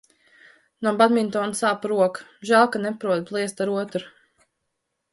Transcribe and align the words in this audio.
No 0.87 0.93
badmintona 1.01 1.59
sāp 1.61 1.87
roka. 1.93 2.25
Žēl, 2.53 2.69
ka 2.77 2.83
neprotu 2.89 3.31
bliezt 3.39 3.65
ar 3.67 3.77
otru. 3.79 4.07